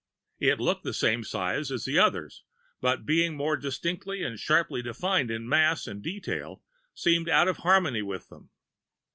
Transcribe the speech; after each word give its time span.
It 0.39 0.59
looked 0.59 0.83
the 0.83 0.95
same 0.95 1.23
size 1.23 1.69
as 1.71 1.85
the 1.85 1.99
others, 1.99 2.43
but, 2.81 3.05
being 3.05 3.37
more 3.37 3.55
distinctly 3.55 4.23
and 4.23 4.39
sharply 4.39 4.81
defined 4.81 5.29
in 5.29 5.47
mass 5.47 5.85
and 5.85 6.01
detail, 6.01 6.63
seemed 6.95 7.29
out 7.29 7.47
of 7.47 7.57
harmony 7.57 8.01
with 8.01 8.27
them. 8.29 8.49